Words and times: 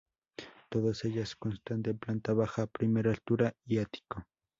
Todas 0.69 1.05
ellas 1.05 1.35
constan 1.35 1.83
de 1.83 1.93
planta 1.93 2.33
baja, 2.33 2.65
primera 2.65 3.11
altura 3.11 3.53
y 3.67 3.77
ático. 3.77 4.25